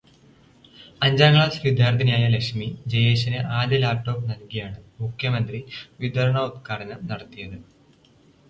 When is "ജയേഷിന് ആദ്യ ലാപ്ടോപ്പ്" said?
2.91-4.29